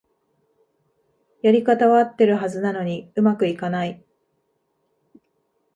[1.43, 4.03] やり方はあってるはずなのに上手くいかない